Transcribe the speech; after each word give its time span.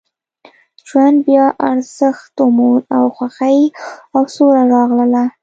ژوند 0.87 1.17
بیا 1.27 1.45
ارزښت 1.69 2.33
وموند 2.39 2.85
او 2.97 3.03
خوښۍ 3.17 3.59
او 4.15 4.21
سوله 4.35 4.61
راغله 4.73 5.25